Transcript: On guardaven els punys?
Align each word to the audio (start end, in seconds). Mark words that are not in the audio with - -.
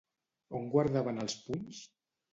On 0.59 0.65
guardaven 0.71 1.25
els 1.27 1.39
punys? 1.45 1.87